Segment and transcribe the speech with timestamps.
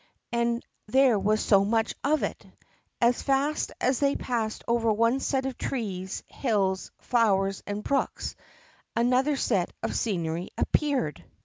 [0.31, 2.43] And there was so much of it!
[2.99, 8.35] As fast as they passed over one set of trees, hills, flowers, and brooks,
[8.95, 11.23] another set of scenery appeared.